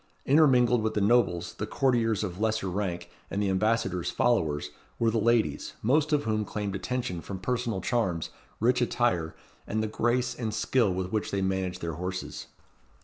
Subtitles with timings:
[0.25, 5.19] Intermingled with the nobles, the courtiers of lesser rank, and the ambassadors' followers, were the
[5.19, 9.35] ladies, most of whom claimed attention from personal charms, rich attire,
[9.67, 12.47] and the grace and skill with which they managed their horses.